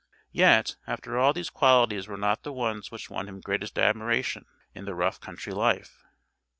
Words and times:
Yet 0.31 0.77
after 0.87 1.19
all 1.19 1.31
these 1.31 1.51
qualities 1.51 2.07
were 2.07 2.17
not 2.17 2.41
the 2.41 2.51
ones 2.51 2.89
which 2.89 3.11
won 3.11 3.27
him 3.29 3.39
greatest 3.39 3.77
admiration 3.77 4.47
in 4.73 4.85
the 4.85 4.95
rough 4.95 5.19
country 5.21 5.53
life. 5.53 6.01